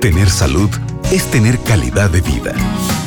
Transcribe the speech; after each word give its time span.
Tener 0.00 0.30
salud 0.30 0.70
es 1.10 1.28
tener 1.28 1.58
calidad 1.58 2.08
de 2.08 2.20
vida. 2.20 2.54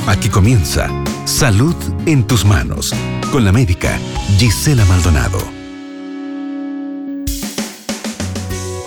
Aquí 0.08 0.28
comienza 0.28 0.90
Salud 1.24 1.74
en 2.06 2.28
tus 2.28 2.44
manos 2.44 2.94
con 3.32 3.46
la 3.46 3.54
médica 3.54 3.98
Gisela 4.38 4.84
Maldonado. 4.84 5.40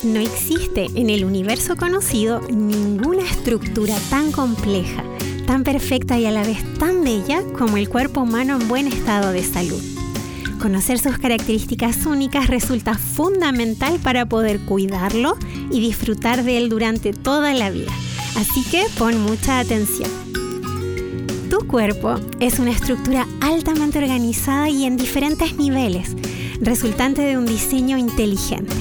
No 0.02 0.20
existe 0.20 0.88
en 0.94 1.08
el 1.08 1.24
universo 1.24 1.76
conocido 1.76 2.42
ninguna 2.50 3.22
estructura 3.22 3.96
tan 4.10 4.32
compleja, 4.32 5.02
tan 5.46 5.64
perfecta 5.64 6.18
y 6.18 6.26
a 6.26 6.30
la 6.30 6.42
vez 6.42 6.58
tan 6.78 7.04
bella 7.04 7.42
como 7.56 7.78
el 7.78 7.88
cuerpo 7.88 8.20
humano 8.20 8.60
en 8.60 8.68
buen 8.68 8.86
estado 8.86 9.32
de 9.32 9.42
salud. 9.42 9.93
Conocer 10.60 10.98
sus 10.98 11.18
características 11.18 12.06
únicas 12.06 12.48
resulta 12.48 12.96
fundamental 12.96 13.98
para 14.02 14.26
poder 14.26 14.60
cuidarlo 14.60 15.36
y 15.70 15.80
disfrutar 15.80 16.42
de 16.42 16.58
él 16.58 16.68
durante 16.68 17.12
toda 17.12 17.52
la 17.52 17.70
vida. 17.70 17.92
Así 18.36 18.62
que 18.70 18.84
pon 18.98 19.20
mucha 19.22 19.58
atención. 19.58 20.10
Tu 21.50 21.66
cuerpo 21.66 22.16
es 22.40 22.58
una 22.58 22.70
estructura 22.70 23.26
altamente 23.40 23.98
organizada 23.98 24.68
y 24.68 24.84
en 24.84 24.96
diferentes 24.96 25.56
niveles, 25.56 26.16
resultante 26.60 27.22
de 27.22 27.36
un 27.36 27.46
diseño 27.46 27.96
inteligente. 27.98 28.74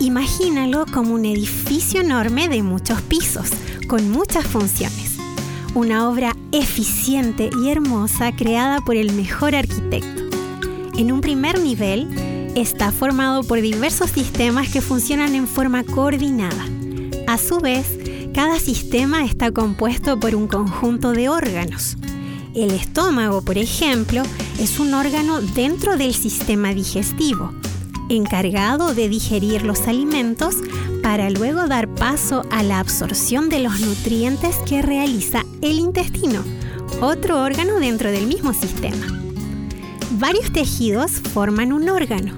Imagínalo 0.00 0.84
como 0.92 1.14
un 1.14 1.24
edificio 1.26 2.00
enorme 2.00 2.48
de 2.48 2.62
muchos 2.62 3.00
pisos, 3.02 3.50
con 3.86 4.10
muchas 4.10 4.44
funciones. 4.46 5.16
Una 5.74 6.08
obra 6.08 6.34
eficiente 6.50 7.50
y 7.62 7.70
hermosa 7.70 8.34
creada 8.34 8.80
por 8.80 8.96
el 8.96 9.12
mejor 9.12 9.54
arquitecto. 9.54 10.21
En 11.02 11.10
un 11.10 11.20
primer 11.20 11.58
nivel, 11.58 12.06
está 12.54 12.92
formado 12.92 13.42
por 13.42 13.60
diversos 13.60 14.10
sistemas 14.10 14.68
que 14.68 14.80
funcionan 14.80 15.34
en 15.34 15.48
forma 15.48 15.82
coordinada. 15.82 16.64
A 17.26 17.38
su 17.38 17.58
vez, 17.58 17.98
cada 18.32 18.60
sistema 18.60 19.24
está 19.24 19.50
compuesto 19.50 20.20
por 20.20 20.36
un 20.36 20.46
conjunto 20.46 21.10
de 21.10 21.28
órganos. 21.28 21.96
El 22.54 22.70
estómago, 22.70 23.42
por 23.42 23.58
ejemplo, 23.58 24.22
es 24.60 24.78
un 24.78 24.94
órgano 24.94 25.40
dentro 25.40 25.96
del 25.96 26.14
sistema 26.14 26.72
digestivo, 26.72 27.52
encargado 28.08 28.94
de 28.94 29.08
digerir 29.08 29.64
los 29.64 29.88
alimentos 29.88 30.54
para 31.02 31.30
luego 31.30 31.66
dar 31.66 31.88
paso 31.88 32.44
a 32.52 32.62
la 32.62 32.78
absorción 32.78 33.48
de 33.48 33.58
los 33.58 33.80
nutrientes 33.80 34.54
que 34.68 34.82
realiza 34.82 35.44
el 35.62 35.80
intestino, 35.80 36.44
otro 37.00 37.42
órgano 37.42 37.80
dentro 37.80 38.12
del 38.12 38.28
mismo 38.28 38.54
sistema. 38.54 39.31
Varios 40.18 40.52
tejidos 40.52 41.10
forman 41.32 41.72
un 41.72 41.88
órgano 41.88 42.34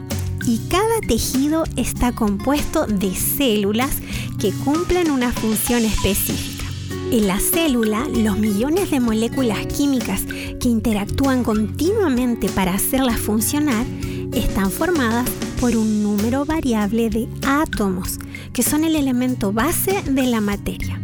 y 0.47 0.59
cada 0.69 1.01
tejido 1.09 1.65
está 1.75 2.13
compuesto 2.13 2.87
de 2.87 3.13
células 3.17 3.97
que 4.39 4.53
cumplen 4.53 5.11
una 5.11 5.33
función 5.33 5.85
específica. 5.85 6.65
En 7.11 7.27
la 7.27 7.41
célula, 7.41 8.07
los 8.09 8.39
millones 8.39 8.93
de 8.93 9.01
moléculas 9.01 9.67
químicas 9.67 10.23
que 10.25 10.69
interactúan 10.69 11.43
continuamente 11.43 12.49
para 12.49 12.75
hacerlas 12.75 13.19
funcionar 13.19 13.85
están 14.33 14.71
formadas 14.71 15.29
por 15.61 15.77
un 15.77 16.01
número 16.03 16.45
variable 16.45 17.11
de 17.11 17.29
átomos, 17.45 18.21
que 18.53 18.63
son 18.63 18.85
el 18.85 18.95
elemento 18.95 19.53
base 19.53 20.01
de 20.03 20.27
la 20.29 20.41
materia. 20.41 21.01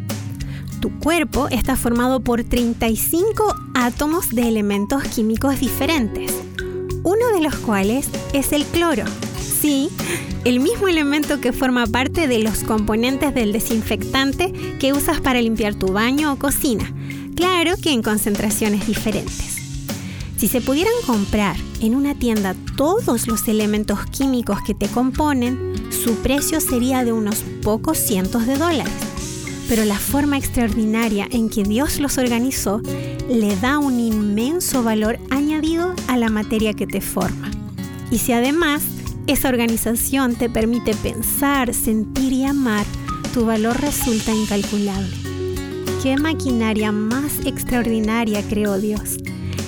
Tu 0.81 0.97
cuerpo 1.01 1.49
está 1.49 1.75
formado 1.75 2.21
por 2.21 2.45
35 2.45 3.57
átomos 3.75 4.31
de 4.31 4.49
elementos 4.49 5.03
químicos 5.03 5.59
diferentes 5.59 6.33
los 7.41 7.55
cuales 7.57 8.09
es 8.33 8.53
el 8.53 8.65
cloro. 8.65 9.05
Sí, 9.61 9.91
el 10.45 10.61
mismo 10.61 10.89
elemento 10.89 11.41
que 11.41 11.53
forma 11.53 11.87
parte 11.87 12.27
de 12.27 12.39
los 12.39 12.65
componentes 12.65 13.35
del 13.35 13.53
desinfectante 13.53 14.53
que 14.79 14.93
usas 14.93 15.21
para 15.21 15.43
limpiar 15.43 15.75
tu 15.75 15.93
baño 15.93 16.33
o 16.33 16.37
cocina. 16.37 16.93
Claro 17.37 17.75
que 17.83 17.93
en 17.93 18.03
concentraciones 18.03 18.87
diferentes. 18.87 19.57
Si 20.39 20.49
se 20.49 20.63
pudieran 20.63 20.95
comprar 21.07 21.57
en 21.83 21.95
una 21.95 22.15
tienda 22.15 22.57
todos 22.77 23.27
los 23.27 23.47
elementos 23.49 24.07
químicos 24.07 24.59
que 24.67 24.75
te 24.75 24.89
componen, 24.89 25.75
su 25.93 26.15
precio 26.17 26.61
sería 26.63 27.05
de 27.05 27.13
unos 27.13 27.45
pocos 27.63 27.99
cientos 27.99 28.47
de 28.47 28.57
dólares. 28.57 28.93
Pero 29.69 29.85
la 29.85 29.99
forma 29.99 30.39
extraordinaria 30.39 31.29
en 31.31 31.51
que 31.51 31.63
Dios 31.63 32.01
los 32.01 32.17
organizó 32.17 32.81
le 33.31 33.55
da 33.55 33.79
un 33.79 34.01
inmenso 34.01 34.83
valor 34.83 35.21
añadido 35.31 35.95
a 36.09 36.17
la 36.17 36.31
materia 36.31 36.75
que 36.75 36.89
te 36.89 37.01
forma. 37.01 37.49
Y 38.11 38.19
si 38.19 38.33
además 38.33 38.83
esa 39.29 39.49
organización 39.49 40.35
te 40.35 40.51
permite 40.51 40.95
pensar, 40.97 41.73
sentir 41.73 42.33
y 42.33 42.45
amar, 42.45 42.85
tu 43.33 43.47
valor 43.47 43.81
resulta 43.81 44.35
incalculable. 44.35 45.15
¿Qué 46.03 46.17
maquinaria 46.17 46.91
más 46.91 47.47
extraordinaria 47.47 48.43
creó 48.43 48.81
Dios? 48.81 49.19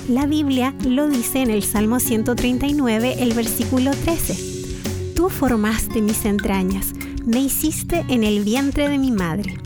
La 0.09 0.27
Biblia 0.27 0.75
lo 0.85 1.09
dice 1.09 1.43
en 1.43 1.51
el 1.51 1.63
Salmo 1.63 2.01
139, 2.01 3.17
el 3.21 3.33
versículo 3.33 3.93
13. 3.93 5.15
Tú 5.15 5.29
formaste 5.29 6.03
mis 6.03 6.25
entrañas, 6.25 6.95
me 7.25 7.39
hiciste 7.39 8.05
en 8.09 8.25
el 8.25 8.43
vientre 8.43 8.89
de 8.89 8.99
mi 8.99 9.13
madre. 9.13 9.57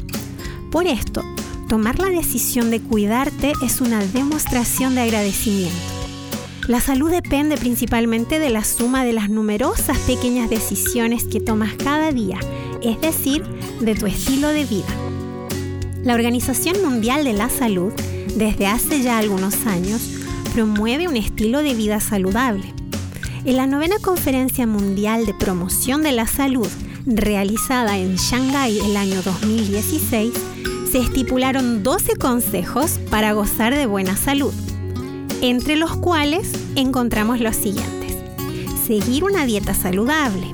Por 0.70 0.86
esto, 0.86 1.22
Tomar 1.68 1.98
la 1.98 2.10
decisión 2.10 2.70
de 2.70 2.80
cuidarte 2.80 3.52
es 3.60 3.80
una 3.80 3.98
demostración 3.98 4.94
de 4.94 5.00
agradecimiento. 5.00 5.76
La 6.68 6.80
salud 6.80 7.10
depende 7.10 7.56
principalmente 7.56 8.38
de 8.38 8.50
la 8.50 8.62
suma 8.62 9.04
de 9.04 9.12
las 9.12 9.30
numerosas 9.30 9.98
pequeñas 9.98 10.48
decisiones 10.48 11.24
que 11.24 11.40
tomas 11.40 11.74
cada 11.74 12.12
día, 12.12 12.38
es 12.82 13.00
decir, 13.00 13.42
de 13.80 13.96
tu 13.96 14.06
estilo 14.06 14.50
de 14.50 14.64
vida. 14.64 14.86
La 16.04 16.14
Organización 16.14 16.76
Mundial 16.84 17.24
de 17.24 17.32
la 17.32 17.48
Salud, 17.48 17.92
desde 18.36 18.68
hace 18.68 19.02
ya 19.02 19.18
algunos 19.18 19.66
años, 19.66 20.00
promueve 20.54 21.08
un 21.08 21.16
estilo 21.16 21.62
de 21.62 21.74
vida 21.74 21.98
saludable. 21.98 22.72
En 23.44 23.56
la 23.56 23.66
novena 23.66 23.96
Conferencia 24.00 24.68
Mundial 24.68 25.26
de 25.26 25.34
Promoción 25.34 26.04
de 26.04 26.12
la 26.12 26.28
Salud, 26.28 26.68
realizada 27.06 27.98
en 27.98 28.14
Shanghái 28.16 28.78
el 28.78 28.96
año 28.96 29.20
2016, 29.22 30.32
se 30.90 30.98
estipularon 30.98 31.82
12 31.82 32.16
consejos 32.16 32.98
para 33.10 33.32
gozar 33.32 33.74
de 33.74 33.86
buena 33.86 34.16
salud, 34.16 34.54
entre 35.40 35.76
los 35.76 35.96
cuales 35.96 36.50
encontramos 36.76 37.40
los 37.40 37.56
siguientes. 37.56 38.16
Seguir 38.86 39.24
una 39.24 39.44
dieta 39.46 39.74
saludable, 39.74 40.52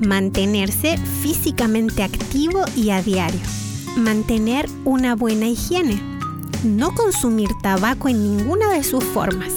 mantenerse 0.00 0.98
físicamente 1.22 2.02
activo 2.02 2.64
y 2.76 2.90
a 2.90 3.02
diario, 3.02 3.40
mantener 3.96 4.68
una 4.84 5.14
buena 5.14 5.46
higiene, 5.48 6.00
no 6.64 6.94
consumir 6.94 7.48
tabaco 7.62 8.08
en 8.08 8.36
ninguna 8.36 8.70
de 8.72 8.84
sus 8.84 9.02
formas, 9.02 9.52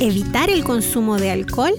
evitar 0.00 0.50
el 0.50 0.64
consumo 0.64 1.16
de 1.16 1.30
alcohol 1.30 1.74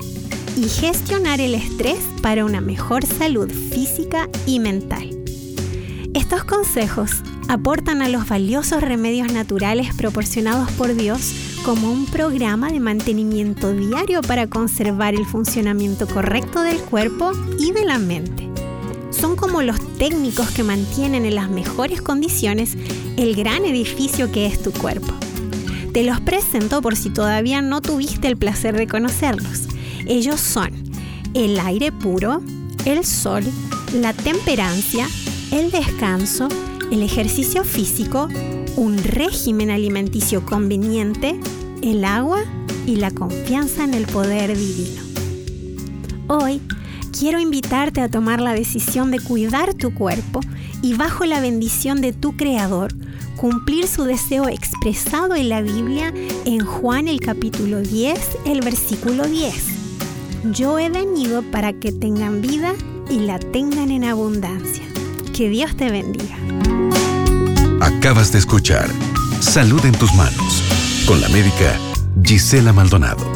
y 0.58 0.68
gestionar 0.68 1.40
el 1.40 1.56
estrés 1.56 2.00
para 2.22 2.46
una 2.46 2.62
mejor 2.62 3.06
salud 3.06 3.50
física 3.50 4.30
y 4.46 4.60
mental. 4.60 5.10
Estos 6.14 6.44
consejos 6.44 7.24
aportan 7.48 8.02
a 8.02 8.10
los 8.10 8.28
valiosos 8.28 8.82
remedios 8.82 9.32
naturales 9.32 9.94
proporcionados 9.96 10.72
por 10.72 10.96
Dios 10.96 11.34
como 11.64 11.92
un 11.92 12.06
programa 12.06 12.72
de 12.72 12.80
mantenimiento 12.80 13.74
diario 13.74 14.22
para 14.22 14.48
conservar 14.48 15.14
el 15.14 15.26
funcionamiento 15.26 16.08
correcto 16.08 16.62
del 16.62 16.80
cuerpo 16.80 17.32
y 17.60 17.72
de 17.72 17.86
la 17.86 18.00
mente. 18.00 18.50
Son 19.12 19.36
como 19.36 19.62
los 19.62 19.80
técnicos 19.98 20.52
que 20.52 20.64
mantienen 20.64 21.26
en 21.26 21.36
las 21.36 21.50
mejores 21.50 22.02
condiciones 22.02 22.76
el 23.18 23.36
gran 23.36 23.66
edificio 23.66 24.32
que 24.32 24.46
es 24.48 24.62
tu 24.62 24.72
cuerpo. 24.72 25.14
Te 25.94 26.04
los 26.04 26.20
presento 26.20 26.82
por 26.82 26.96
si 26.96 27.12
todavía 27.12 27.62
no 27.62 27.80
tuviste 27.80 28.28
el 28.28 28.36
placer 28.36 28.76
de 28.76 28.88
conocerlos. 28.88 29.68
Ellos 30.08 30.42
son 30.42 30.72
el 31.34 31.60
aire 31.60 31.92
puro, 31.92 32.42
el 32.86 33.06
sol, 33.06 33.44
la 33.94 34.14
temperancia, 34.14 35.08
el 35.52 35.72
descanso, 35.72 36.50
el 36.92 37.04
ejercicio 37.04 37.64
físico, 37.64 38.28
un 38.76 38.98
régimen 38.98 39.70
alimenticio 39.70 40.46
conveniente, 40.46 41.40
el 41.82 42.06
agua 42.06 42.44
y 42.86 42.98
la 42.98 43.12
confianza 43.12 43.84
en 43.84 43.94
el 43.94 44.06
poder 44.06 44.58
divino. 44.58 45.02
Hoy 46.28 46.62
quiero 47.18 47.40
invitarte 47.40 48.02
a 48.02 48.10
tomar 48.10 48.42
la 48.42 48.54
decisión 48.54 49.12
de 49.12 49.20
cuidar 49.20 49.74
tu 49.74 49.94
cuerpo 49.94 50.40
y 50.82 50.96
bajo 50.96 51.26
la 51.26 51.40
bendición 51.40 52.02
de 52.02 52.12
tu 52.14 52.36
Creador, 52.36 52.94
cumplir 53.38 53.88
su 53.88 54.04
deseo 54.04 54.48
expresado 54.50 55.36
en 55.36 55.50
la 55.50 55.62
Biblia 55.62 56.14
en 56.46 56.66
Juan 56.66 57.08
el 57.08 57.20
capítulo 57.20 57.82
10, 57.82 58.20
el 58.46 58.62
versículo 58.62 59.28
10. 59.28 59.54
Yo 60.52 60.78
he 60.80 60.90
venido 60.90 61.42
para 61.42 61.74
que 61.74 61.92
tengan 61.92 62.42
vida 62.42 62.74
y 63.10 63.20
la 63.20 63.40
tengan 63.40 63.92
en 63.92 64.04
abundancia. 64.04 64.83
Que 65.34 65.50
Dios 65.50 65.76
te 65.76 65.90
bendiga. 65.90 66.38
Acabas 67.82 68.32
de 68.32 68.38
escuchar 68.38 68.88
Salud 69.40 69.84
en 69.84 69.94
tus 69.94 70.14
manos 70.14 70.64
con 71.08 71.20
la 71.22 71.28
médica 71.30 71.76
Gisela 72.24 72.72
Maldonado. 72.72 73.33